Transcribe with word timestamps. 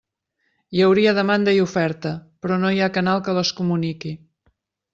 Hi 0.77 0.79
hauria 0.85 1.13
demanda 1.17 1.53
i 1.57 1.61
oferta, 1.65 2.15
però 2.45 2.59
no 2.63 2.73
hi 2.77 2.81
ha 2.81 2.89
canal 2.99 3.21
que 3.29 3.39
les 3.41 3.55
comuniqui. 3.61 4.17